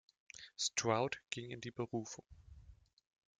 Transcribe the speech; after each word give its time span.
Stroud 0.57 1.19
ging 1.29 1.51
in 1.51 1.61
die 1.61 1.69
Berufung. 1.69 2.25